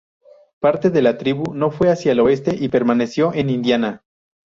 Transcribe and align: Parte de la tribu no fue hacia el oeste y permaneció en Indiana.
Parte 0.63 0.89
de 0.89 1.03
la 1.03 1.19
tribu 1.19 1.53
no 1.53 1.69
fue 1.69 1.91
hacia 1.91 2.13
el 2.13 2.21
oeste 2.21 2.55
y 2.59 2.69
permaneció 2.69 3.35
en 3.35 3.51
Indiana. 3.51 4.03